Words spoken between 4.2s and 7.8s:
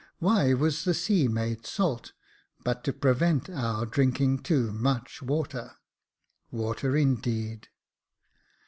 too much water. Water, indeed